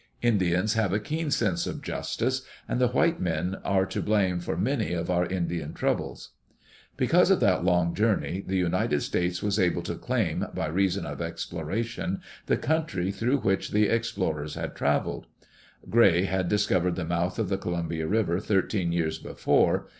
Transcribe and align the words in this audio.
Indians 0.23 0.73
have 0.73 0.91
a 0.93 0.99
keen 0.99 1.29
sense 1.29 1.67
of 1.67 1.83
justice, 1.83 2.41
and 2.67 2.81
the 2.81 2.87
white 2.87 3.19
men 3.19 3.57
are 3.63 3.85
to 3.85 4.01
blame 4.01 4.39
for 4.39 4.57
many 4.57 4.93
of 4.93 5.11
our 5.11 5.27
Indian 5.27 5.75
troubles. 5.75 6.31
Because 6.97 7.29
of 7.29 7.39
that 7.41 7.63
long 7.63 7.93
journey, 7.93 8.41
the 8.43 8.57
United 8.57 9.01
States 9.03 9.43
was 9.43 9.59
able 9.59 9.83
to 9.83 9.93
claim, 9.93 10.47
by 10.55 10.65
reason 10.65 11.05
of 11.05 11.21
exploration, 11.21 12.19
the 12.47 12.57
country 12.57 13.11
through 13.11 13.41
which 13.41 13.69
the 13.69 13.89
explorers 13.89 14.55
had 14.55 14.73
traveled. 14.73 15.27
Gray 15.87 16.23
had 16.23 16.47
dis 16.49 16.65
covered 16.65 16.95
the 16.95 17.05
mouth 17.05 17.37
of 17.37 17.49
the 17.49 17.57
Columbia 17.59 18.07
River 18.07 18.39
thirteen 18.39 18.91
years 18.91 19.19
before. 19.19 19.87